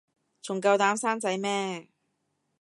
[0.41, 1.87] 仲夠膽生仔咩